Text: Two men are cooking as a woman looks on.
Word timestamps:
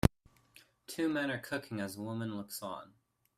Two 0.87 1.07
men 1.09 1.29
are 1.29 1.37
cooking 1.37 1.79
as 1.79 1.95
a 1.95 2.01
woman 2.01 2.35
looks 2.35 2.63
on. 2.63 2.95